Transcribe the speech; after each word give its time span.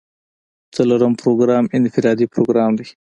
څلورم 0.75 1.13
پروګرام 1.21 1.65
انفرادي 1.77 2.25
پروګرام 2.33 2.71
دی. 2.79 2.87